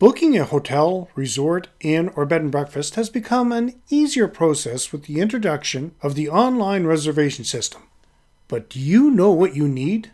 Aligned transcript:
Booking 0.00 0.38
a 0.38 0.44
hotel, 0.44 1.08
resort, 1.16 1.66
inn, 1.80 2.08
or 2.14 2.24
bed 2.24 2.40
and 2.40 2.52
breakfast 2.52 2.94
has 2.94 3.10
become 3.10 3.50
an 3.50 3.82
easier 3.90 4.28
process 4.28 4.92
with 4.92 5.06
the 5.06 5.18
introduction 5.18 5.92
of 6.02 6.14
the 6.14 6.28
online 6.28 6.84
reservation 6.84 7.44
system. 7.44 7.82
But 8.46 8.70
do 8.70 8.78
you 8.78 9.10
know 9.10 9.32
what 9.32 9.56
you 9.56 9.66
need? 9.66 10.12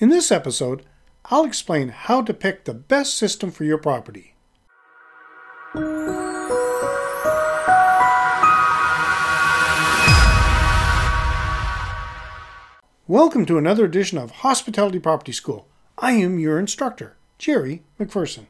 In 0.00 0.10
this 0.10 0.30
episode, 0.30 0.82
I'll 1.30 1.46
explain 1.46 1.88
how 1.88 2.20
to 2.20 2.34
pick 2.34 2.64
the 2.64 2.74
best 2.74 3.14
system 3.14 3.50
for 3.50 3.64
your 3.64 3.78
property. 3.78 4.34
Welcome 13.08 13.46
to 13.46 13.56
another 13.56 13.86
edition 13.86 14.18
of 14.18 14.30
Hospitality 14.30 14.98
Property 14.98 15.32
School. 15.32 15.66
I 15.96 16.12
am 16.12 16.38
your 16.38 16.58
instructor, 16.58 17.16
Jerry 17.38 17.82
McPherson. 17.98 18.44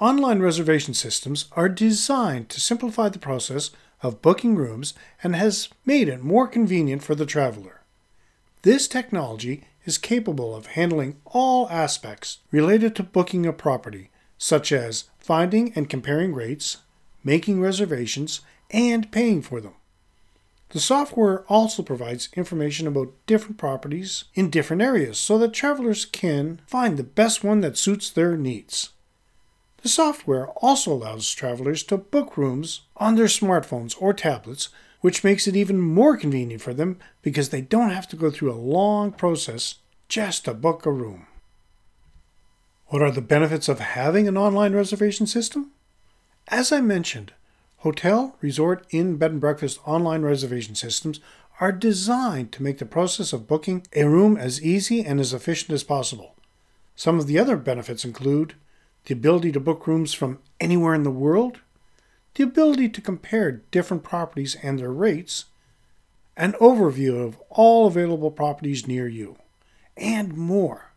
Online 0.00 0.40
reservation 0.40 0.92
systems 0.92 1.44
are 1.52 1.68
designed 1.68 2.48
to 2.48 2.60
simplify 2.60 3.08
the 3.08 3.18
process 3.18 3.70
of 4.02 4.22
booking 4.22 4.56
rooms 4.56 4.92
and 5.22 5.36
has 5.36 5.68
made 5.86 6.08
it 6.08 6.20
more 6.20 6.48
convenient 6.48 7.04
for 7.04 7.14
the 7.14 7.24
traveler. 7.24 7.82
This 8.62 8.88
technology 8.88 9.62
is 9.84 9.98
capable 9.98 10.56
of 10.56 10.66
handling 10.66 11.20
all 11.26 11.68
aspects 11.70 12.38
related 12.50 12.96
to 12.96 13.04
booking 13.04 13.46
a 13.46 13.52
property, 13.52 14.10
such 14.36 14.72
as 14.72 15.04
finding 15.20 15.72
and 15.76 15.88
comparing 15.88 16.34
rates, 16.34 16.78
making 17.22 17.60
reservations, 17.60 18.40
and 18.72 19.12
paying 19.12 19.42
for 19.42 19.60
them. 19.60 19.74
The 20.70 20.80
software 20.80 21.44
also 21.44 21.84
provides 21.84 22.30
information 22.34 22.88
about 22.88 23.12
different 23.26 23.58
properties 23.58 24.24
in 24.34 24.50
different 24.50 24.82
areas 24.82 25.18
so 25.18 25.38
that 25.38 25.52
travelers 25.52 26.04
can 26.04 26.60
find 26.66 26.96
the 26.96 27.04
best 27.04 27.44
one 27.44 27.60
that 27.60 27.78
suits 27.78 28.10
their 28.10 28.36
needs. 28.36 28.90
The 29.84 29.90
software 29.90 30.48
also 30.48 30.94
allows 30.94 31.30
travelers 31.34 31.82
to 31.84 31.98
book 31.98 32.38
rooms 32.38 32.80
on 32.96 33.16
their 33.16 33.26
smartphones 33.26 33.94
or 34.00 34.14
tablets, 34.14 34.70
which 35.02 35.22
makes 35.22 35.46
it 35.46 35.56
even 35.56 35.78
more 35.78 36.16
convenient 36.16 36.62
for 36.62 36.72
them 36.72 36.98
because 37.20 37.50
they 37.50 37.60
don't 37.60 37.90
have 37.90 38.08
to 38.08 38.16
go 38.16 38.30
through 38.30 38.50
a 38.50 38.56
long 38.56 39.12
process 39.12 39.74
just 40.08 40.46
to 40.46 40.54
book 40.54 40.86
a 40.86 40.90
room. 40.90 41.26
What 42.86 43.02
are 43.02 43.10
the 43.10 43.20
benefits 43.20 43.68
of 43.68 43.78
having 43.78 44.26
an 44.26 44.38
online 44.38 44.72
reservation 44.72 45.26
system? 45.26 45.72
As 46.48 46.72
I 46.72 46.80
mentioned, 46.80 47.34
Hotel, 47.80 48.38
resort, 48.40 48.86
inn, 48.88 49.18
bed 49.18 49.32
and 49.32 49.40
breakfast 49.42 49.78
online 49.84 50.22
reservation 50.22 50.74
systems 50.74 51.20
are 51.60 51.72
designed 51.72 52.52
to 52.52 52.62
make 52.62 52.78
the 52.78 52.86
process 52.86 53.34
of 53.34 53.46
booking 53.46 53.86
a 53.94 54.04
room 54.04 54.38
as 54.38 54.62
easy 54.62 55.04
and 55.04 55.20
as 55.20 55.34
efficient 55.34 55.72
as 55.72 55.84
possible. 55.84 56.34
Some 56.96 57.18
of 57.18 57.26
the 57.26 57.38
other 57.38 57.58
benefits 57.58 58.02
include 58.02 58.54
the 59.04 59.14
ability 59.14 59.52
to 59.52 59.60
book 59.60 59.86
rooms 59.86 60.14
from 60.14 60.38
anywhere 60.60 60.94
in 60.94 61.02
the 61.02 61.10
world, 61.10 61.60
the 62.34 62.42
ability 62.42 62.88
to 62.88 63.00
compare 63.00 63.62
different 63.70 64.02
properties 64.02 64.56
and 64.62 64.78
their 64.78 64.92
rates, 64.92 65.44
an 66.36 66.52
overview 66.54 67.24
of 67.24 67.38
all 67.50 67.86
available 67.86 68.30
properties 68.30 68.86
near 68.86 69.06
you, 69.06 69.36
and 69.96 70.36
more. 70.36 70.92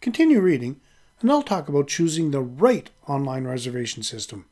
Continue 0.00 0.40
reading, 0.40 0.80
and 1.20 1.30
I'll 1.30 1.42
talk 1.42 1.68
about 1.68 1.88
choosing 1.88 2.30
the 2.30 2.42
right 2.42 2.90
online 3.06 3.44
reservation 3.44 4.02
system 4.02 4.46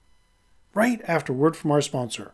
right 0.74 1.00
after 1.06 1.32
word 1.32 1.56
from 1.56 1.70
our 1.70 1.82
sponsor. 1.82 2.32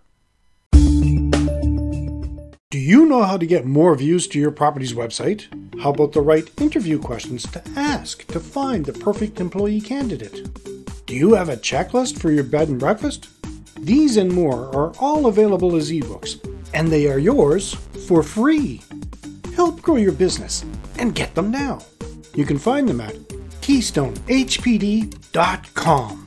Do 2.70 2.78
you 2.78 3.06
know 3.06 3.22
how 3.22 3.38
to 3.38 3.46
get 3.46 3.64
more 3.64 3.94
views 3.94 4.28
to 4.28 4.38
your 4.38 4.50
property's 4.50 4.92
website? 4.92 5.46
How 5.80 5.88
about 5.88 6.12
the 6.12 6.20
right 6.20 6.46
interview 6.60 6.98
questions 6.98 7.50
to 7.52 7.62
ask 7.76 8.26
to 8.26 8.38
find 8.38 8.84
the 8.84 8.92
perfect 8.92 9.40
employee 9.40 9.80
candidate? 9.80 10.46
Do 11.06 11.14
you 11.14 11.32
have 11.32 11.48
a 11.48 11.56
checklist 11.56 12.18
for 12.18 12.30
your 12.30 12.44
bed 12.44 12.68
and 12.68 12.78
breakfast? 12.78 13.30
These 13.80 14.18
and 14.18 14.30
more 14.30 14.66
are 14.76 14.92
all 14.98 15.28
available 15.28 15.76
as 15.76 15.90
ebooks, 15.90 16.46
and 16.74 16.88
they 16.88 17.08
are 17.08 17.18
yours 17.18 17.72
for 18.06 18.22
free. 18.22 18.82
Help 19.54 19.80
grow 19.80 19.96
your 19.96 20.12
business 20.12 20.62
and 20.98 21.14
get 21.14 21.34
them 21.34 21.50
now. 21.50 21.78
You 22.34 22.44
can 22.44 22.58
find 22.58 22.86
them 22.86 23.00
at 23.00 23.14
keystonehpd.com. 23.62 26.24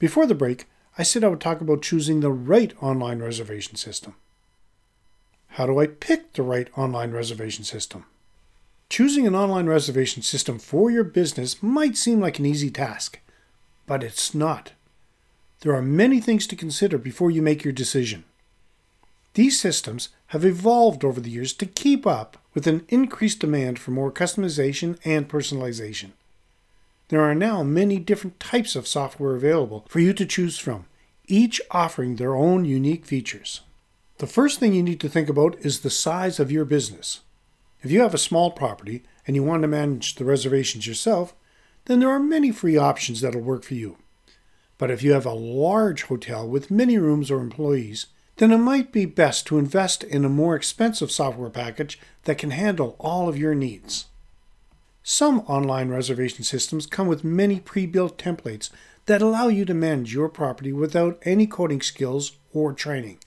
Before 0.00 0.26
the 0.26 0.34
break, 0.34 0.66
I 0.98 1.02
said 1.02 1.24
I 1.24 1.28
would 1.28 1.40
talk 1.40 1.60
about 1.60 1.82
choosing 1.82 2.20
the 2.20 2.32
right 2.32 2.72
online 2.82 3.20
reservation 3.20 3.76
system. 3.76 4.14
How 5.54 5.66
do 5.66 5.78
I 5.78 5.86
pick 5.86 6.32
the 6.32 6.42
right 6.42 6.68
online 6.76 7.10
reservation 7.12 7.64
system? 7.64 8.04
Choosing 8.88 9.26
an 9.26 9.34
online 9.34 9.66
reservation 9.66 10.22
system 10.22 10.58
for 10.58 10.90
your 10.90 11.04
business 11.04 11.62
might 11.62 11.96
seem 11.96 12.20
like 12.20 12.38
an 12.38 12.46
easy 12.46 12.70
task, 12.70 13.20
but 13.86 14.02
it's 14.02 14.34
not. 14.34 14.72
There 15.60 15.74
are 15.74 15.82
many 15.82 16.20
things 16.20 16.46
to 16.48 16.56
consider 16.56 16.98
before 16.98 17.30
you 17.30 17.42
make 17.42 17.64
your 17.64 17.72
decision. 17.72 18.24
These 19.34 19.60
systems 19.60 20.08
have 20.28 20.44
evolved 20.44 21.04
over 21.04 21.20
the 21.20 21.30
years 21.30 21.52
to 21.54 21.66
keep 21.66 22.06
up 22.06 22.36
with 22.52 22.66
an 22.66 22.84
increased 22.88 23.38
demand 23.38 23.78
for 23.78 23.92
more 23.92 24.10
customization 24.10 24.98
and 25.04 25.28
personalization. 25.28 26.10
There 27.10 27.22
are 27.22 27.34
now 27.34 27.64
many 27.64 27.98
different 27.98 28.38
types 28.38 28.76
of 28.76 28.86
software 28.86 29.34
available 29.34 29.84
for 29.88 29.98
you 29.98 30.12
to 30.12 30.24
choose 30.24 30.58
from, 30.58 30.86
each 31.26 31.60
offering 31.72 32.16
their 32.16 32.36
own 32.36 32.64
unique 32.64 33.04
features. 33.04 33.62
The 34.18 34.28
first 34.28 34.60
thing 34.60 34.74
you 34.74 34.82
need 34.84 35.00
to 35.00 35.08
think 35.08 35.28
about 35.28 35.58
is 35.58 35.80
the 35.80 35.90
size 35.90 36.38
of 36.38 36.52
your 36.52 36.64
business. 36.64 37.22
If 37.82 37.90
you 37.90 38.00
have 38.02 38.14
a 38.14 38.18
small 38.18 38.52
property 38.52 39.02
and 39.26 39.34
you 39.34 39.42
want 39.42 39.62
to 39.62 39.68
manage 39.68 40.14
the 40.14 40.24
reservations 40.24 40.86
yourself, 40.86 41.34
then 41.86 41.98
there 41.98 42.10
are 42.10 42.20
many 42.20 42.52
free 42.52 42.76
options 42.76 43.20
that'll 43.20 43.40
work 43.40 43.64
for 43.64 43.74
you. 43.74 43.96
But 44.78 44.92
if 44.92 45.02
you 45.02 45.12
have 45.12 45.26
a 45.26 45.32
large 45.32 46.04
hotel 46.04 46.46
with 46.46 46.70
many 46.70 46.96
rooms 46.96 47.28
or 47.28 47.40
employees, 47.40 48.06
then 48.36 48.52
it 48.52 48.58
might 48.58 48.92
be 48.92 49.04
best 49.04 49.48
to 49.48 49.58
invest 49.58 50.04
in 50.04 50.24
a 50.24 50.28
more 50.28 50.54
expensive 50.54 51.10
software 51.10 51.50
package 51.50 51.98
that 52.22 52.38
can 52.38 52.52
handle 52.52 52.94
all 53.00 53.28
of 53.28 53.36
your 53.36 53.56
needs. 53.56 54.06
Some 55.02 55.40
online 55.40 55.88
reservation 55.88 56.44
systems 56.44 56.86
come 56.86 57.06
with 57.06 57.24
many 57.24 57.60
pre 57.60 57.86
built 57.86 58.18
templates 58.18 58.70
that 59.06 59.22
allow 59.22 59.48
you 59.48 59.64
to 59.64 59.74
manage 59.74 60.12
your 60.12 60.28
property 60.28 60.72
without 60.72 61.18
any 61.22 61.46
coding 61.46 61.80
skills 61.80 62.36
or 62.52 62.72
training. 62.72 63.18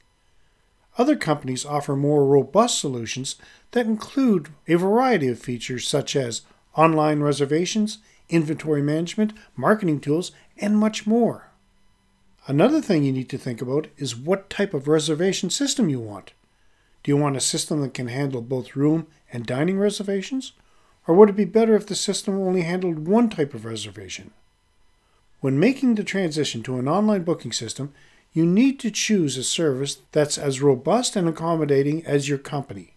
Other 0.97 1.15
companies 1.15 1.65
offer 1.65 1.95
more 1.95 2.25
robust 2.25 2.79
solutions 2.79 3.35
that 3.71 3.87
include 3.87 4.49
a 4.67 4.75
variety 4.75 5.27
of 5.27 5.39
features 5.39 5.87
such 5.87 6.15
as 6.15 6.43
online 6.75 7.21
reservations, 7.21 7.97
inventory 8.29 8.81
management, 8.81 9.33
marketing 9.55 9.99
tools, 9.99 10.31
and 10.57 10.77
much 10.77 11.07
more. 11.07 11.49
Another 12.45 12.81
thing 12.81 13.03
you 13.03 13.11
need 13.11 13.29
to 13.29 13.37
think 13.37 13.61
about 13.61 13.87
is 13.97 14.15
what 14.15 14.49
type 14.49 14.73
of 14.73 14.87
reservation 14.87 15.49
system 15.49 15.89
you 15.89 15.99
want. 15.99 16.33
Do 17.03 17.11
you 17.11 17.17
want 17.17 17.37
a 17.37 17.41
system 17.41 17.81
that 17.81 17.93
can 17.93 18.07
handle 18.07 18.41
both 18.41 18.75
room 18.75 19.07
and 19.31 19.45
dining 19.45 19.79
reservations? 19.79 20.53
Or 21.07 21.15
would 21.15 21.29
it 21.29 21.35
be 21.35 21.45
better 21.45 21.75
if 21.75 21.85
the 21.85 21.95
system 21.95 22.35
only 22.35 22.61
handled 22.61 23.07
one 23.07 23.29
type 23.29 23.53
of 23.53 23.65
reservation? 23.65 24.31
When 25.41 25.59
making 25.59 25.95
the 25.95 26.03
transition 26.03 26.63
to 26.63 26.77
an 26.77 26.88
online 26.88 27.23
booking 27.23 27.51
system, 27.51 27.94
you 28.31 28.45
need 28.45 28.79
to 28.79 28.91
choose 28.91 29.38
a 29.38 29.44
service 29.44 29.97
that's 30.11 30.38
as 30.38 30.61
robust 30.61 31.15
and 31.15 31.27
accommodating 31.27 32.05
as 32.05 32.29
your 32.29 32.38
company. 32.38 32.94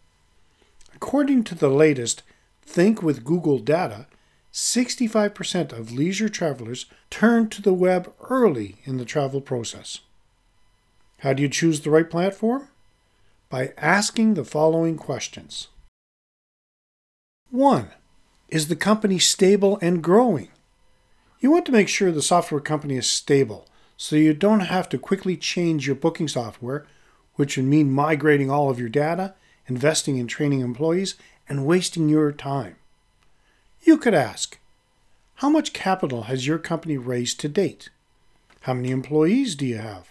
According 0.94 1.44
to 1.44 1.54
the 1.54 1.68
latest 1.68 2.22
Think 2.66 3.02
with 3.02 3.24
Google 3.24 3.58
data, 3.58 4.06
65% 4.52 5.72
of 5.72 5.92
leisure 5.92 6.28
travelers 6.28 6.86
turn 7.10 7.48
to 7.50 7.62
the 7.62 7.72
web 7.72 8.12
early 8.28 8.76
in 8.84 8.96
the 8.96 9.04
travel 9.04 9.40
process. 9.40 10.00
How 11.20 11.32
do 11.32 11.42
you 11.42 11.48
choose 11.48 11.80
the 11.80 11.90
right 11.90 12.10
platform? 12.10 12.68
By 13.48 13.72
asking 13.78 14.34
the 14.34 14.44
following 14.44 14.96
questions 14.96 15.68
1. 17.52 17.90
Is 18.48 18.66
the 18.66 18.74
company 18.74 19.20
stable 19.20 19.78
and 19.80 20.02
growing? 20.02 20.48
You 21.38 21.52
want 21.52 21.64
to 21.66 21.72
make 21.72 21.88
sure 21.88 22.10
the 22.10 22.20
software 22.20 22.60
company 22.60 22.96
is 22.96 23.06
stable 23.06 23.68
so 23.96 24.16
you 24.16 24.34
don't 24.34 24.60
have 24.60 24.88
to 24.88 24.98
quickly 24.98 25.36
change 25.36 25.86
your 25.86 25.94
booking 25.94 26.26
software, 26.26 26.84
which 27.36 27.56
would 27.56 27.66
mean 27.66 27.92
migrating 27.92 28.50
all 28.50 28.68
of 28.68 28.80
your 28.80 28.88
data, 28.88 29.34
investing 29.68 30.16
in 30.16 30.26
training 30.26 30.58
employees, 30.60 31.14
and 31.48 31.64
wasting 31.64 32.08
your 32.08 32.32
time. 32.32 32.74
You 33.80 33.96
could 33.96 34.14
ask, 34.14 34.58
how 35.36 35.48
much 35.48 35.72
capital 35.72 36.22
has 36.22 36.48
your 36.48 36.58
company 36.58 36.98
raised 36.98 37.38
to 37.40 37.48
date? 37.48 37.90
How 38.62 38.74
many 38.74 38.90
employees 38.90 39.54
do 39.54 39.66
you 39.66 39.78
have? 39.78 40.08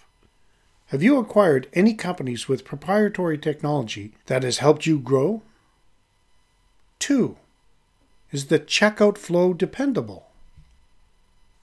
Have 0.87 1.03
you 1.03 1.17
acquired 1.17 1.67
any 1.73 1.95
companies 1.95 2.47
with 2.47 2.63
proprietary 2.63 3.37
technology 3.37 4.13
that 4.27 4.43
has 4.43 4.59
helped 4.59 4.85
you 4.85 4.99
grow? 4.99 5.41
2. 7.05 7.37
Is 8.31 8.47
the 8.47 8.57
checkout 8.57 9.19
flow 9.19 9.53
dependable? 9.53 10.25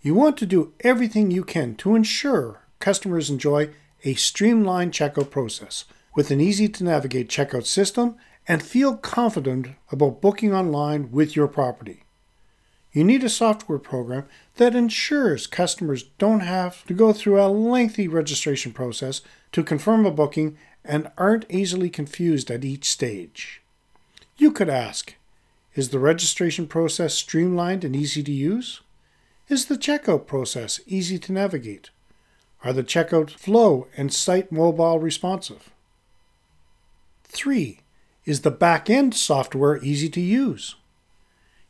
You 0.01 0.15
want 0.15 0.37
to 0.37 0.47
do 0.47 0.73
everything 0.85 1.33
you 1.33 1.43
can 1.43 1.75
to 1.79 1.97
ensure 1.97 2.61
customers 2.79 3.29
enjoy 3.29 3.71
a 4.05 4.15
streamlined 4.15 4.93
checkout 4.93 5.31
process 5.31 5.85
with 6.15 6.31
an 6.31 6.41
easy 6.41 6.69
to 6.69 6.85
navigate 6.85 7.29
checkout 7.29 7.67
system 7.67 8.15
and 8.47 8.63
feel 8.63 8.97
confident 8.97 9.71
about 9.91 10.21
booking 10.21 10.55
online 10.55 11.11
with 11.11 11.35
your 11.35 11.49
property. 11.49 12.05
You 12.93 13.03
need 13.03 13.25
a 13.25 13.29
software 13.29 13.81
program 13.81 14.27
that 14.59 14.77
ensures 14.77 15.49
customers 15.49 16.05
don't 16.19 16.47
have 16.47 16.87
to 16.87 16.95
go 16.95 17.13
through 17.13 17.43
a 17.43 17.51
lengthy 17.51 18.07
registration 18.07 18.73
process 18.73 19.23
to 19.51 19.65
confirm 19.65 20.07
a 20.07 20.13
booking 20.13 20.57
and 20.85 21.11
aren't 21.19 21.51
easily 21.51 21.91
confused 21.91 22.49
at 22.49 22.65
each 22.65 22.89
stage. 22.89 23.61
You 24.37 24.53
could 24.53 24.69
ask 24.69 25.17
Is 25.75 25.89
the 25.89 25.99
registration 25.99 26.67
process 26.67 27.15
streamlined 27.15 27.83
and 27.83 27.97
easy 27.97 28.23
to 28.23 28.33
use? 28.33 28.83
Is 29.49 29.67
the 29.67 29.79
checkout 29.79 30.27
process 30.27 30.81
easy 30.87 31.19
to 31.21 31.33
navigate? 31.33 31.91
Are 32.63 32.75
the 32.75 32.85
checkout 32.85 33.31
flow 33.31 33.89
and 33.97 34.13
site 34.13 34.53
mobile 34.53 34.99
responsive? 34.99 35.71
3. 37.25 37.81
Is 38.27 38.43
the 38.43 38.51
back 38.51 38.91
end 38.91 39.15
software 39.15 39.83
easy 39.83 40.11
to 40.11 40.21
use? 40.21 40.77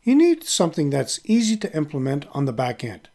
You 0.03 0.17
need 0.17 0.43
something 0.43 0.91
that's 0.91 1.21
easy 1.25 1.57
to 1.59 1.75
implement 1.77 2.27
on 2.33 2.45
the 2.45 2.53
back 2.53 2.83
end. 2.83 3.09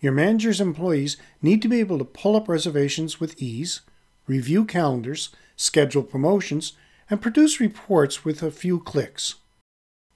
Your 0.00 0.12
manager's 0.12 0.60
employees 0.60 1.16
need 1.40 1.62
to 1.62 1.68
be 1.68 1.78
able 1.78 1.98
to 1.98 2.04
pull 2.04 2.34
up 2.34 2.48
reservations 2.48 3.20
with 3.20 3.40
ease, 3.40 3.82
review 4.26 4.64
calendars, 4.64 5.30
schedule 5.54 6.02
promotions, 6.02 6.72
and 7.08 7.22
produce 7.22 7.60
reports 7.60 8.24
with 8.24 8.42
a 8.42 8.50
few 8.50 8.80
clicks. 8.80 9.36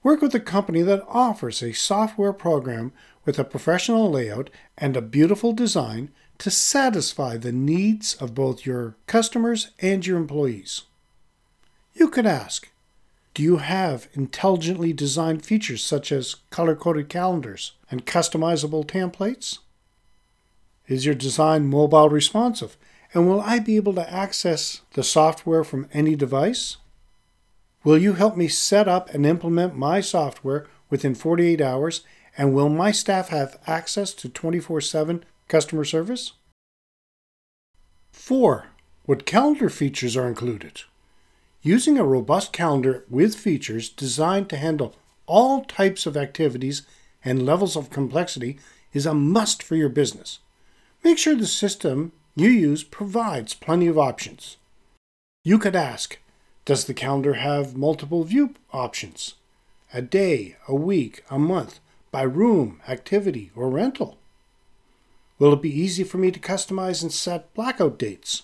Work 0.01 0.21
with 0.21 0.33
a 0.33 0.39
company 0.39 0.81
that 0.83 1.03
offers 1.07 1.61
a 1.61 1.73
software 1.73 2.31
program 2.31 2.93
with 3.25 3.37
a 3.37 3.43
professional 3.43 4.09
layout 4.09 4.49
and 4.77 4.95
a 4.95 5.01
beautiful 5.01 5.51
design 5.51 6.11
to 6.37 6.49
satisfy 6.49 7.35
the 7.35 7.51
needs 7.51 8.15
of 8.15 8.33
both 8.33 8.65
your 8.65 8.95
customers 9.07 9.71
and 9.81 10.05
your 10.07 10.17
employees. 10.17 10.83
You 11.93 12.07
could 12.07 12.25
ask 12.25 12.69
Do 13.33 13.43
you 13.43 13.57
have 13.57 14.07
intelligently 14.13 14.93
designed 14.93 15.45
features 15.45 15.83
such 15.83 16.13
as 16.13 16.35
color 16.49 16.75
coded 16.75 17.09
calendars 17.09 17.73
and 17.91 18.05
customizable 18.05 18.85
templates? 18.85 19.59
Is 20.87 21.05
your 21.05 21.15
design 21.15 21.69
mobile 21.69 22.09
responsive? 22.09 22.77
And 23.13 23.27
will 23.27 23.41
I 23.41 23.59
be 23.59 23.75
able 23.75 23.93
to 23.95 24.13
access 24.13 24.81
the 24.93 25.03
software 25.03 25.65
from 25.65 25.89
any 25.91 26.15
device? 26.15 26.77
Will 27.83 27.97
you 27.97 28.13
help 28.13 28.35
me 28.35 28.47
set 28.47 28.87
up 28.87 29.09
and 29.13 29.25
implement 29.25 29.75
my 29.75 30.01
software 30.01 30.67
within 30.89 31.15
48 31.15 31.61
hours? 31.61 32.01
And 32.37 32.53
will 32.53 32.69
my 32.69 32.91
staff 32.91 33.29
have 33.29 33.59
access 33.67 34.13
to 34.15 34.29
24 34.29 34.81
7 34.81 35.23
customer 35.47 35.85
service? 35.85 36.33
4. 38.11 38.67
What 39.05 39.25
calendar 39.25 39.69
features 39.69 40.17
are 40.17 40.27
included? 40.27 40.81
Using 41.61 41.97
a 41.97 42.03
robust 42.03 42.53
calendar 42.53 43.05
with 43.09 43.35
features 43.35 43.89
designed 43.89 44.49
to 44.49 44.57
handle 44.57 44.95
all 45.25 45.63
types 45.65 46.05
of 46.05 46.17
activities 46.17 46.83
and 47.23 47.45
levels 47.45 47.75
of 47.75 47.89
complexity 47.89 48.59
is 48.93 49.05
a 49.05 49.13
must 49.13 49.63
for 49.63 49.75
your 49.75 49.89
business. 49.89 50.39
Make 51.03 51.17
sure 51.17 51.35
the 51.35 51.47
system 51.47 52.11
you 52.35 52.49
use 52.49 52.83
provides 52.83 53.53
plenty 53.53 53.87
of 53.87 53.97
options. 53.97 54.57
You 55.43 55.59
could 55.59 55.75
ask 55.75 56.17
does 56.69 56.85
the 56.85 56.93
calendar 56.93 57.33
have 57.33 57.75
multiple 57.75 58.23
view 58.23 58.53
options? 58.71 59.33
A 59.91 60.03
day, 60.03 60.55
a 60.67 60.75
week, 60.75 61.23
a 61.27 61.39
month, 61.39 61.79
by 62.11 62.21
room, 62.21 62.79
activity, 62.87 63.49
or 63.55 63.71
rental? 63.71 64.19
Will 65.39 65.53
it 65.53 65.63
be 65.63 65.81
easy 65.81 66.03
for 66.03 66.19
me 66.19 66.29
to 66.29 66.39
customize 66.39 67.01
and 67.01 67.11
set 67.11 67.51
blackout 67.55 67.97
dates? 67.97 68.43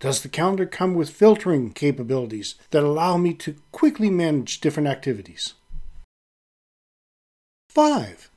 Does 0.00 0.20
the 0.20 0.28
calendar 0.28 0.66
come 0.66 0.94
with 0.94 1.08
filtering 1.08 1.72
capabilities 1.72 2.56
that 2.72 2.84
allow 2.84 3.16
me 3.16 3.32
to 3.32 3.56
quickly 3.72 4.10
manage 4.10 4.60
different 4.60 4.90
activities? 4.90 5.54
5. 7.70 8.30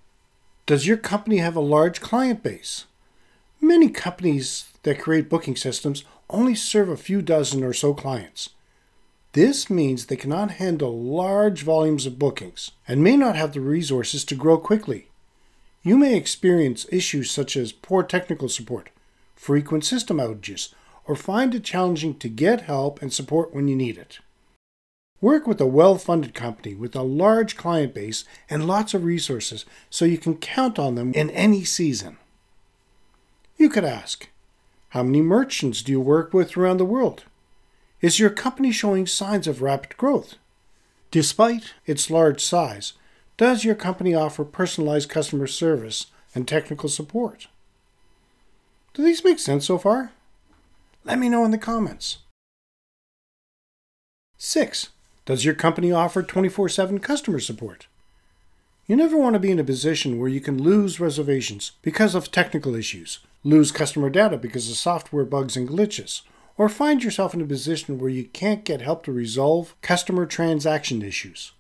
Does 0.66 0.88
your 0.88 0.96
company 0.96 1.40
have 1.40 1.58
a 1.58 1.72
large 1.76 2.00
client 2.00 2.42
base? 2.42 2.86
Many 3.60 3.90
companies 3.90 4.72
that 4.84 5.02
create 5.02 5.28
booking 5.28 5.58
systems 5.58 6.06
only 6.30 6.56
serve 6.56 6.88
a 6.88 6.96
few 6.96 7.22
dozen 7.22 7.66
or 7.66 7.74
so 7.74 7.94
clients. 7.94 8.52
This 9.34 9.68
means 9.68 10.06
they 10.06 10.16
cannot 10.16 10.52
handle 10.52 11.02
large 11.02 11.64
volumes 11.64 12.06
of 12.06 12.20
bookings 12.20 12.72
and 12.88 13.04
may 13.04 13.18
not 13.18 13.36
have 13.36 13.54
the 13.54 13.62
resources 13.62 14.24
to 14.26 14.36
grow 14.36 14.60
quickly. 14.60 15.08
You 15.82 15.98
may 15.98 16.16
experience 16.16 16.86
issues 16.92 17.32
such 17.32 17.58
as 17.58 17.72
poor 17.72 18.04
technical 18.04 18.48
support, 18.48 18.92
frequent 19.36 19.86
system 19.86 20.18
outages, 20.18 20.72
or 21.06 21.16
find 21.16 21.56
it 21.56 21.64
challenging 21.64 22.18
to 22.20 22.30
get 22.30 22.62
help 22.62 23.02
and 23.02 23.12
support 23.12 23.54
when 23.54 23.68
you 23.68 23.76
need 23.76 23.98
it. 23.98 24.20
Work 25.20 25.48
with 25.48 25.60
a 25.60 25.66
well 25.66 25.98
funded 25.98 26.36
company 26.36 26.76
with 26.76 26.96
a 26.96 27.02
large 27.02 27.58
client 27.58 27.96
base 27.96 28.26
and 28.52 28.68
lots 28.68 28.94
of 28.94 29.04
resources 29.04 29.66
so 29.90 30.06
you 30.06 30.20
can 30.20 30.38
count 30.38 30.78
on 30.78 30.94
them 30.94 31.12
in 31.14 31.32
any 31.32 31.64
season. 31.64 32.18
You 33.58 33.70
could 33.70 33.86
ask, 33.86 34.30
How 34.90 35.02
many 35.02 35.22
merchants 35.22 35.82
do 35.82 35.92
you 35.92 36.00
work 36.00 36.34
with 36.34 36.56
around 36.56 36.78
the 36.78 36.86
world? 36.86 37.24
Is 38.04 38.20
your 38.20 38.30
company 38.30 38.74
showing 38.74 39.08
signs 39.08 39.48
of 39.48 39.62
rapid 39.62 39.96
growth? 39.96 40.36
Despite 41.10 41.74
its 41.86 42.12
large 42.12 42.44
size, 42.44 42.92
does 43.38 43.64
your 43.64 43.76
company 43.76 44.14
offer 44.14 44.44
personalized 44.44 45.08
customer 45.08 45.48
service 45.48 46.08
and 46.36 46.46
technical 46.46 46.90
support? 46.90 47.48
Do 48.94 49.06
these 49.06 49.24
make 49.24 49.40
sense 49.40 49.66
so 49.66 49.78
far? 49.78 50.12
Let 51.06 51.18
me 51.18 51.30
know 51.30 51.46
in 51.46 51.52
the 51.52 51.58
comments. 51.58 52.18
6. 54.38 54.90
Does 55.24 55.46
your 55.46 55.56
company 55.56 55.94
offer 55.94 56.22
24 56.22 56.68
7 56.68 57.00
customer 57.00 57.40
support? 57.40 57.88
You 58.86 58.98
never 58.98 59.16
want 59.16 59.36
to 59.36 59.40
be 59.40 59.50
in 59.50 59.60
a 59.60 59.64
position 59.64 60.20
where 60.20 60.28
you 60.28 60.42
can 60.42 60.62
lose 60.62 61.00
reservations 61.00 61.72
because 61.82 62.16
of 62.16 62.32
technical 62.32 62.76
issues, 62.76 63.20
lose 63.46 63.72
customer 63.72 64.10
data 64.10 64.36
because 64.36 64.70
of 64.70 64.76
software 64.76 65.24
bugs 65.24 65.56
and 65.56 65.70
glitches, 65.70 66.24
or 66.58 66.70
find 66.70 67.04
yourself 67.04 67.34
in 67.34 67.42
a 67.42 67.46
position 67.46 67.98
where 67.98 68.10
you 68.10 68.26
can't 68.26 68.64
get 68.64 68.82
help 68.82 69.04
to 69.04 69.12
resolve 69.12 69.76
customer 69.82 70.26
transaction 70.26 71.02
issues. 71.02 71.54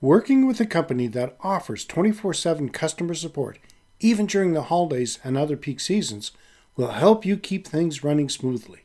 Working 0.00 0.46
with 0.46 0.60
a 0.60 0.66
company 0.66 1.06
that 1.08 1.36
offers 1.40 1.84
24 1.84 2.34
7 2.34 2.68
customer 2.70 3.14
support, 3.14 3.58
even 4.00 4.26
during 4.26 4.52
the 4.52 4.64
holidays 4.64 5.18
and 5.24 5.36
other 5.36 5.56
peak 5.56 5.80
seasons, 5.80 6.32
will 6.76 6.88
help 6.88 7.24
you 7.24 7.36
keep 7.36 7.66
things 7.66 8.04
running 8.04 8.28
smoothly. 8.28 8.80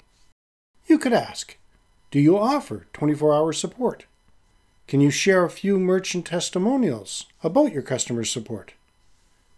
You 0.88 0.98
could 0.98 1.14
ask 1.14 1.58
Do 2.12 2.20
you 2.20 2.38
offer 2.38 2.88
24 2.94 3.34
hour 3.34 3.54
support? 3.54 4.06
Can 4.88 5.02
you 5.02 5.12
share 5.12 5.46
a 5.46 5.50
few 5.50 5.78
merchant 5.78 6.26
testimonials 6.26 7.28
about 7.44 7.72
your 7.72 7.84
customer 7.84 8.24
support? 8.24 8.74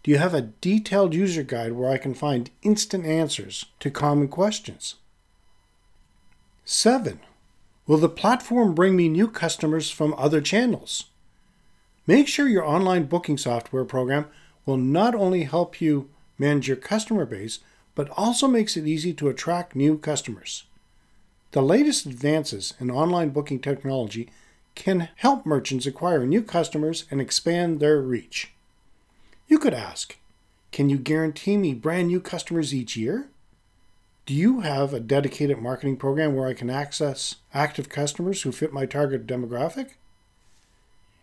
Do 0.02 0.10
you 0.10 0.18
have 0.18 0.34
a 0.34 0.50
detailed 0.60 1.14
user 1.14 1.42
guide 1.42 1.72
where 1.72 1.90
I 1.90 1.96
can 1.96 2.12
find 2.12 2.50
instant 2.62 3.06
answers 3.06 3.66
to 3.80 3.90
common 3.90 4.28
questions? 4.28 4.96
7. 6.64 7.18
Will 7.88 7.98
the 7.98 8.08
platform 8.08 8.74
bring 8.74 8.94
me 8.94 9.08
new 9.08 9.26
customers 9.26 9.90
from 9.90 10.14
other 10.16 10.40
channels? 10.40 11.06
Make 12.06 12.28
sure 12.28 12.48
your 12.48 12.64
online 12.64 13.04
booking 13.04 13.36
software 13.36 13.84
program 13.84 14.26
will 14.64 14.76
not 14.76 15.14
only 15.14 15.42
help 15.42 15.80
you 15.80 16.08
manage 16.38 16.68
your 16.68 16.76
customer 16.76 17.26
base, 17.26 17.58
but 17.96 18.08
also 18.10 18.46
makes 18.46 18.76
it 18.76 18.86
easy 18.86 19.12
to 19.14 19.28
attract 19.28 19.74
new 19.74 19.98
customers. 19.98 20.64
The 21.50 21.62
latest 21.62 22.06
advances 22.06 22.74
in 22.78 22.90
online 22.90 23.30
booking 23.30 23.58
technology 23.58 24.30
can 24.76 25.08
help 25.16 25.44
merchants 25.44 25.84
acquire 25.84 26.26
new 26.26 26.42
customers 26.42 27.04
and 27.10 27.20
expand 27.20 27.80
their 27.80 28.00
reach. 28.00 28.52
You 29.48 29.58
could 29.58 29.74
ask, 29.74 30.16
can 30.70 30.88
you 30.88 30.96
guarantee 30.96 31.56
me 31.56 31.74
brand 31.74 32.08
new 32.08 32.20
customers 32.20 32.72
each 32.72 32.96
year? 32.96 33.28
Do 34.24 34.34
you 34.34 34.60
have 34.60 34.94
a 34.94 35.00
dedicated 35.00 35.58
marketing 35.58 35.96
program 35.96 36.36
where 36.36 36.46
I 36.46 36.54
can 36.54 36.70
access 36.70 37.36
active 37.52 37.88
customers 37.88 38.42
who 38.42 38.52
fit 38.52 38.72
my 38.72 38.86
target 38.86 39.26
demographic? 39.26 39.90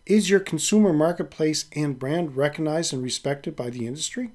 Is 0.04 0.28
your 0.28 0.40
consumer 0.40 0.92
marketplace 0.92 1.64
and 1.74 1.98
brand 1.98 2.36
recognized 2.36 2.92
and 2.92 3.02
respected 3.02 3.56
by 3.56 3.70
the 3.70 3.86
industry? 3.86 4.32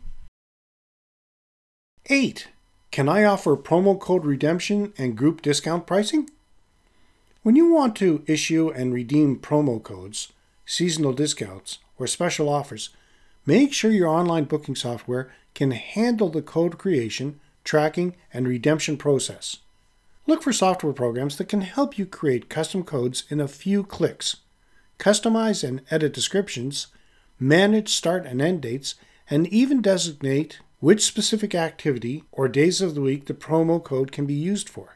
8. 2.08 2.48
Can 2.90 3.08
I 3.08 3.24
offer 3.24 3.56
promo 3.56 4.00
code 4.00 4.26
redemption 4.26 4.94
and 4.98 5.18
group 5.18 5.44
discount 5.44 5.86
pricing? 5.86 6.30
When 7.44 7.56
you 7.56 7.72
want 7.72 7.96
to 7.98 8.24
issue 8.26 8.70
and 8.70 8.92
redeem 8.92 9.38
promo 9.38 9.82
codes, 9.82 10.34
seasonal 10.66 11.14
discounts, 11.14 11.78
or 12.00 12.08
special 12.08 12.50
offers, 12.50 12.90
make 13.46 13.74
sure 13.74 13.92
your 13.92 14.08
online 14.08 14.46
booking 14.46 14.76
software 14.76 15.32
can 15.54 15.70
handle 15.72 16.30
the 16.30 16.42
code 16.42 16.80
creation, 16.80 17.40
tracking, 17.66 18.16
and 18.34 18.48
redemption 18.48 18.96
process. 18.96 19.58
Look 20.26 20.42
for 20.42 20.54
software 20.54 20.94
programs 20.94 21.36
that 21.38 21.50
can 21.50 21.62
help 21.62 21.98
you 21.98 22.06
create 22.06 22.50
custom 22.50 22.84
codes 22.84 23.26
in 23.30 23.42
a 23.42 23.48
few 23.48 23.84
clicks, 23.84 24.38
customize 24.98 25.68
and 25.68 25.82
edit 25.92 26.14
descriptions, 26.14 26.88
manage 27.40 27.90
start 27.90 28.26
and 28.26 28.42
end 28.42 28.62
dates, 28.62 28.96
and 29.30 29.48
even 29.48 29.82
designate 29.82 30.60
which 30.80 31.04
specific 31.04 31.54
activity 31.54 32.24
or 32.32 32.48
days 32.48 32.82
of 32.82 32.96
the 32.96 33.02
week 33.02 33.26
the 33.26 33.34
promo 33.34 33.84
code 33.84 34.12
can 34.12 34.26
be 34.26 34.34
used 34.34 34.70
for. 34.70 34.96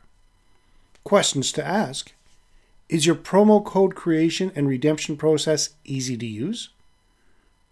Questions 1.04 1.52
to 1.52 1.66
ask 1.66 2.14
is 2.88 3.06
your 3.06 3.16
promo 3.16 3.64
code 3.64 3.94
creation 3.94 4.52
and 4.56 4.68
redemption 4.68 5.16
process 5.16 5.76
easy 5.86 6.18
to 6.18 6.26
use? 6.26 6.70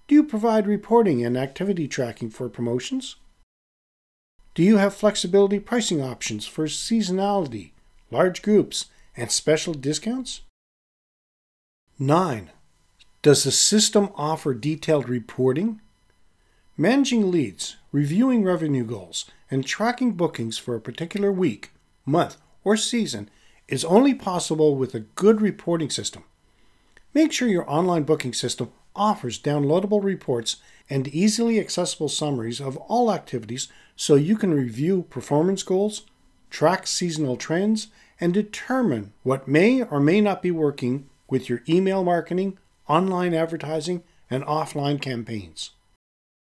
Do 0.08 0.13
you 0.13 0.24
provide 0.24 0.68
reporting 0.68 1.25
and 1.25 1.36
activity 1.36 1.88
tracking 1.88 2.30
for 2.30 2.50
promotions? 2.50 3.16
Do 4.58 4.64
you 4.64 4.78
have 4.78 4.96
flexibility 4.96 5.60
pricing 5.60 6.02
options 6.02 6.48
for 6.48 6.66
seasonality, 6.66 7.74
large 8.10 8.42
groups, 8.42 8.88
and 9.16 9.32
special 9.32 9.76
discounts? 9.76 10.42
9. 12.00 12.50
Does 13.22 13.44
the 13.44 13.52
system 13.52 14.10
offer 14.16 14.56
detailed 14.56 15.10
reporting? 15.10 15.80
Managing 16.76 17.30
leads, 17.30 17.76
reviewing 17.92 18.44
revenue 18.44 18.84
goals, 18.84 19.30
and 19.52 19.64
tracking 19.64 20.14
bookings 20.14 20.58
for 20.58 20.74
a 20.76 20.82
particular 20.82 21.32
week, 21.32 21.70
month, 22.04 22.38
or 22.64 22.76
season 22.76 23.30
is 23.68 23.86
only 23.86 24.16
possible 24.16 24.76
with 24.76 24.96
a 24.96 25.02
good 25.02 25.40
reporting 25.40 25.92
system. 25.92 26.24
Make 27.14 27.32
sure 27.32 27.48
your 27.48 27.70
online 27.70 28.06
booking 28.06 28.34
system 28.34 28.72
offers 28.98 29.39
downloadable 29.39 30.04
reports 30.04 30.58
and 30.89 31.08
easily 31.08 31.60
accessible 31.60 32.10
summaries 32.10 32.60
of 32.60 32.77
all 32.77 33.12
activities 33.12 33.68
so 33.96 34.16
you 34.16 34.38
can 34.38 34.54
review 34.54 35.04
performance 35.10 35.63
goals, 35.63 36.04
track 36.50 36.88
seasonal 36.88 37.38
trends, 37.38 37.88
and 38.20 38.34
determine 38.34 39.13
what 39.24 39.48
may 39.48 39.84
or 39.84 40.00
may 40.00 40.22
not 40.22 40.42
be 40.42 40.51
working 40.51 41.08
with 41.30 41.50
your 41.50 41.62
email 41.68 42.04
marketing, 42.04 42.58
online 42.88 43.34
advertising, 43.34 44.04
and 44.30 44.44
offline 44.46 45.01
campaigns. 45.01 45.72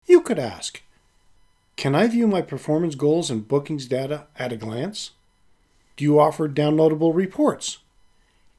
You 0.07 0.21
could 0.21 0.39
ask 0.39 0.83
Can 1.77 1.95
I 1.95 2.07
view 2.07 2.27
my 2.27 2.43
performance 2.43 2.95
goals 2.95 3.31
and 3.31 3.49
bookings 3.49 3.87
data 3.87 4.27
at 4.39 4.53
a 4.53 4.57
glance? 4.57 5.13
Do 5.97 6.05
you 6.05 6.19
offer 6.19 6.49
downloadable 6.49 7.15
reports? 7.15 7.79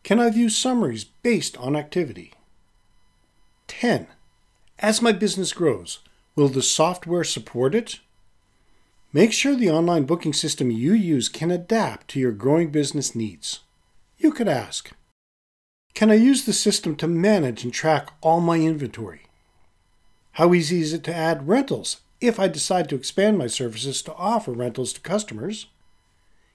Can 0.03 0.19
I 0.19 0.29
view 0.29 0.49
summaries 0.49 1.03
based 1.03 1.57
on 1.57 1.75
activity? 1.75 2.34
10. 3.67 4.07
As 4.79 5.01
my 5.01 5.11
business 5.11 5.53
grows, 5.53 5.99
will 6.35 6.49
the 6.49 6.61
software 6.61 7.23
support 7.23 7.73
it? 7.73 7.99
Make 9.13 9.31
sure 9.31 9.55
the 9.55 9.69
online 9.69 10.03
booking 10.03 10.33
system 10.33 10.69
you 10.69 10.93
use 10.93 11.29
can 11.29 11.49
adapt 11.49 12.09
to 12.09 12.19
your 12.19 12.33
growing 12.33 12.69
business 12.69 13.15
needs. 13.15 13.61
You 14.17 14.31
could 14.31 14.47
ask 14.47 14.91
Can 15.93 16.11
I 16.11 16.15
use 16.15 16.45
the 16.45 16.53
system 16.53 16.95
to 16.97 17.07
manage 17.07 17.63
and 17.63 17.73
track 17.73 18.09
all 18.21 18.41
my 18.41 18.57
inventory? 18.57 19.21
How 20.33 20.53
easy 20.53 20.81
is 20.81 20.91
it 20.91 21.03
to 21.05 21.15
add 21.15 21.47
rentals 21.47 22.01
if 22.19 22.39
I 22.39 22.49
decide 22.49 22.89
to 22.89 22.95
expand 22.95 23.37
my 23.37 23.47
services 23.47 24.01
to 24.01 24.13
offer 24.15 24.51
rentals 24.51 24.91
to 24.93 24.99
customers? 24.99 25.67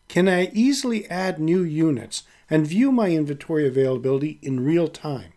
Can 0.08 0.28
I 0.28 0.50
easily 0.52 1.08
add 1.08 1.38
new 1.38 1.62
units 1.62 2.24
and 2.50 2.66
view 2.66 2.92
my 2.92 3.08
inventory 3.08 3.66
availability 3.66 4.38
in 4.42 4.64
real 4.64 4.88
time? 4.88 5.32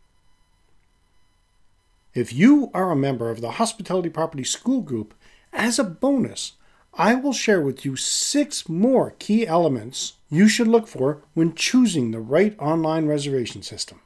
If 2.14 2.32
you 2.32 2.70
are 2.76 2.92
a 2.92 2.96
member 2.96 3.32
of 3.32 3.42
the 3.42 3.52
Hospitality 3.52 4.10
Property 4.10 4.44
School 4.44 4.82
Group, 4.82 5.16
as 5.52 5.80
a 5.80 5.84
bonus, 5.84 6.54
I 6.94 7.16
will 7.16 7.34
share 7.34 7.60
with 7.60 7.86
you 7.86 7.96
six 7.96 8.70
more 8.70 9.16
key 9.18 9.48
elements 9.48 10.14
you 10.30 10.48
should 10.48 10.68
look 10.68 10.88
for 10.88 11.24
when 11.34 11.56
choosing 11.56 12.12
the 12.12 12.20
right 12.20 12.56
online 12.60 13.08
reservation 13.08 13.64
system. 13.64 14.00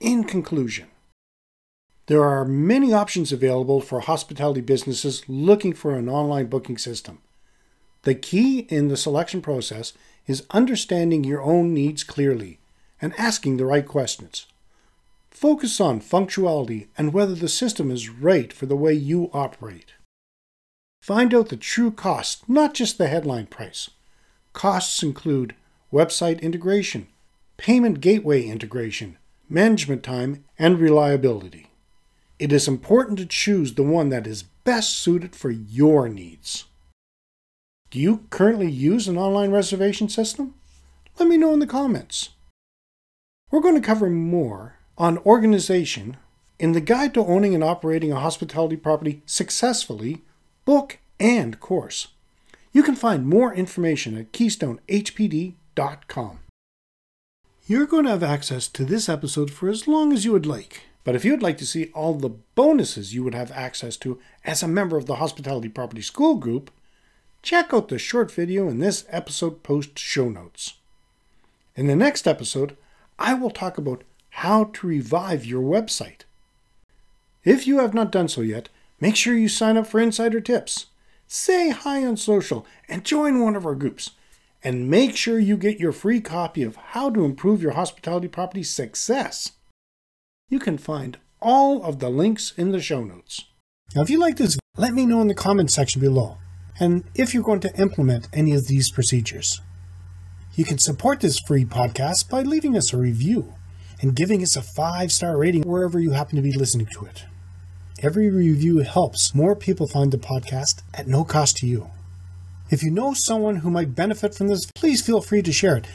In 0.00 0.24
conclusion, 0.24 0.88
there 2.06 2.24
are 2.24 2.44
many 2.44 2.92
options 2.92 3.30
available 3.30 3.80
for 3.80 4.00
hospitality 4.00 4.60
businesses 4.60 5.22
looking 5.28 5.72
for 5.72 5.94
an 5.94 6.08
online 6.08 6.46
booking 6.46 6.76
system. 6.76 7.20
The 8.02 8.16
key 8.16 8.60
in 8.68 8.88
the 8.88 8.96
selection 8.96 9.42
process 9.42 9.92
is 10.26 10.44
understanding 10.50 11.22
your 11.22 11.40
own 11.40 11.72
needs 11.72 12.02
clearly 12.02 12.58
and 13.00 13.14
asking 13.16 13.58
the 13.58 13.64
right 13.64 13.86
questions. 13.86 14.46
Focus 15.32 15.80
on 15.80 16.00
functionality 16.00 16.88
and 16.96 17.12
whether 17.12 17.34
the 17.34 17.48
system 17.48 17.90
is 17.90 18.08
right 18.08 18.52
for 18.52 18.66
the 18.66 18.76
way 18.76 18.92
you 18.92 19.30
operate. 19.32 19.94
Find 21.00 21.34
out 21.34 21.48
the 21.48 21.56
true 21.56 21.90
cost, 21.90 22.48
not 22.48 22.74
just 22.74 22.96
the 22.96 23.08
headline 23.08 23.46
price. 23.46 23.90
Costs 24.52 25.02
include 25.02 25.56
website 25.92 26.40
integration, 26.42 27.08
payment 27.56 28.00
gateway 28.00 28.46
integration, 28.46 29.16
management 29.48 30.02
time, 30.02 30.44
and 30.58 30.78
reliability. 30.78 31.70
It 32.38 32.52
is 32.52 32.68
important 32.68 33.18
to 33.18 33.26
choose 33.26 33.74
the 33.74 33.82
one 33.82 34.10
that 34.10 34.26
is 34.26 34.44
best 34.64 34.96
suited 34.96 35.34
for 35.34 35.50
your 35.50 36.08
needs. 36.08 36.66
Do 37.90 37.98
you 37.98 38.26
currently 38.30 38.70
use 38.70 39.08
an 39.08 39.18
online 39.18 39.50
reservation 39.50 40.08
system? 40.08 40.54
Let 41.18 41.28
me 41.28 41.36
know 41.36 41.52
in 41.52 41.58
the 41.58 41.66
comments. 41.66 42.30
We're 43.50 43.60
going 43.60 43.74
to 43.74 43.86
cover 43.86 44.08
more 44.08 44.76
on 44.96 45.18
organization 45.18 46.16
in 46.58 46.72
the 46.72 46.80
Guide 46.80 47.14
to 47.14 47.24
Owning 47.24 47.54
and 47.54 47.64
Operating 47.64 48.12
a 48.12 48.20
Hospitality 48.20 48.76
Property 48.76 49.22
Successfully 49.26 50.22
book 50.64 50.98
and 51.18 51.58
course. 51.60 52.08
You 52.72 52.82
can 52.82 52.96
find 52.96 53.26
more 53.26 53.54
information 53.54 54.16
at 54.16 54.32
keystonehpd.com. 54.32 56.38
You're 57.66 57.86
going 57.86 58.04
to 58.04 58.10
have 58.10 58.22
access 58.22 58.68
to 58.68 58.84
this 58.84 59.08
episode 59.08 59.50
for 59.50 59.68
as 59.68 59.86
long 59.86 60.12
as 60.12 60.24
you 60.24 60.32
would 60.32 60.46
like. 60.46 60.82
But 61.04 61.16
if 61.16 61.24
you'd 61.24 61.42
like 61.42 61.58
to 61.58 61.66
see 61.66 61.90
all 61.94 62.14
the 62.14 62.28
bonuses 62.28 63.14
you 63.14 63.24
would 63.24 63.34
have 63.34 63.50
access 63.52 63.96
to 63.98 64.20
as 64.44 64.62
a 64.62 64.68
member 64.68 64.96
of 64.96 65.06
the 65.06 65.16
Hospitality 65.16 65.68
Property 65.68 66.02
School 66.02 66.36
Group, 66.36 66.70
check 67.42 67.74
out 67.74 67.88
the 67.88 67.98
short 67.98 68.30
video 68.30 68.68
in 68.68 68.78
this 68.78 69.04
episode 69.08 69.62
post 69.62 69.98
show 69.98 70.28
notes. 70.28 70.74
In 71.74 71.86
the 71.86 71.96
next 71.96 72.28
episode, 72.28 72.76
I 73.18 73.34
will 73.34 73.50
talk 73.50 73.78
about 73.78 74.04
how 74.36 74.64
to 74.72 74.86
revive 74.86 75.44
your 75.44 75.62
website. 75.62 76.22
If 77.44 77.66
you 77.66 77.80
have 77.80 77.92
not 77.92 78.10
done 78.10 78.28
so 78.28 78.40
yet, 78.40 78.70
make 78.98 79.14
sure 79.14 79.36
you 79.36 79.48
sign 79.48 79.76
up 79.76 79.86
for 79.86 80.00
insider 80.00 80.40
tips. 80.40 80.86
Say 81.26 81.70
hi 81.70 82.04
on 82.04 82.16
social 82.16 82.66
and 82.88 83.04
join 83.04 83.40
one 83.40 83.56
of 83.56 83.66
our 83.66 83.74
groups. 83.74 84.12
And 84.64 84.88
make 84.88 85.16
sure 85.16 85.38
you 85.38 85.56
get 85.56 85.80
your 85.80 85.92
free 85.92 86.20
copy 86.20 86.62
of 86.62 86.76
How 86.76 87.10
to 87.10 87.24
Improve 87.24 87.62
Your 87.62 87.72
Hospitality 87.72 88.28
Property 88.28 88.62
Success. 88.62 89.52
You 90.48 90.58
can 90.58 90.78
find 90.78 91.18
all 91.40 91.82
of 91.82 91.98
the 91.98 92.08
links 92.08 92.54
in 92.56 92.70
the 92.70 92.80
show 92.80 93.04
notes. 93.04 93.44
Now, 93.94 94.02
if 94.02 94.10
you 94.10 94.18
like 94.18 94.36
this, 94.36 94.58
let 94.76 94.94
me 94.94 95.04
know 95.04 95.20
in 95.20 95.28
the 95.28 95.34
comments 95.34 95.74
section 95.74 96.00
below 96.00 96.38
and 96.80 97.04
if 97.14 97.34
you're 97.34 97.42
going 97.42 97.60
to 97.60 97.80
implement 97.80 98.28
any 98.32 98.54
of 98.54 98.66
these 98.66 98.90
procedures. 98.90 99.60
You 100.54 100.64
can 100.64 100.78
support 100.78 101.20
this 101.20 101.40
free 101.40 101.64
podcast 101.64 102.30
by 102.30 102.42
leaving 102.42 102.76
us 102.76 102.92
a 102.92 102.98
review 102.98 103.54
and 104.02 104.16
giving 104.16 104.42
us 104.42 104.56
a 104.56 104.62
five 104.62 105.10
star 105.10 105.38
rating 105.38 105.62
wherever 105.62 105.98
you 105.98 106.10
happen 106.10 106.36
to 106.36 106.42
be 106.42 106.52
listening 106.52 106.88
to 106.92 107.06
it. 107.06 107.24
Every 108.02 108.28
review 108.28 108.78
helps 108.78 109.34
more 109.34 109.54
people 109.54 109.86
find 109.86 110.12
the 110.12 110.18
podcast 110.18 110.82
at 110.92 111.06
no 111.06 111.24
cost 111.24 111.56
to 111.58 111.66
you. 111.66 111.88
If 112.68 112.82
you 112.82 112.90
know 112.90 113.14
someone 113.14 113.56
who 113.56 113.70
might 113.70 113.94
benefit 113.94 114.34
from 114.34 114.48
this, 114.48 114.66
please 114.74 115.00
feel 115.00 115.20
free 115.20 115.42
to 115.42 115.52
share 115.52 115.76
it. 115.76 115.86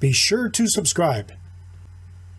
Be 0.00 0.12
sure 0.12 0.48
to 0.50 0.68
subscribe. 0.68 1.32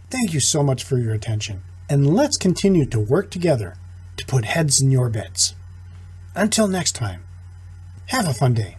Thank 0.10 0.34
you 0.34 0.40
so 0.40 0.62
much 0.62 0.84
for 0.84 0.98
your 0.98 1.14
attention, 1.14 1.62
and 1.90 2.16
let's 2.16 2.38
continue 2.38 2.86
to 2.86 3.00
work 3.00 3.32
together 3.32 3.76
to 4.18 4.26
put 4.26 4.46
heads 4.46 4.82
in 4.82 4.92
your 4.92 5.10
beds. 5.10 5.56
Until 6.36 6.68
next 6.68 6.94
time. 6.94 7.24
Have 8.08 8.28
a 8.28 8.34
fun 8.34 8.54
day. 8.54 8.79